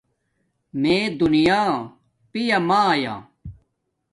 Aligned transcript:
میے 0.81 0.99
دُونیا 1.17 1.61
پیامایا 2.31 3.15